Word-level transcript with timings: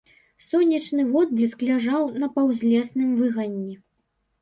Сонечны 0.45 1.05
водбліск 1.11 1.63
ляжаў 1.69 2.09
на 2.25 2.33
паўзлесным 2.39 3.17
выгане. 3.23 3.73